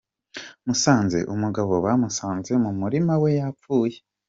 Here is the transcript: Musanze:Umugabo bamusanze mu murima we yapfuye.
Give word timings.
Musanze:Umugabo 0.65 1.73
bamusanze 1.85 2.51
mu 2.63 2.71
murima 2.79 3.13
we 3.21 3.29
yapfuye. 3.39 3.97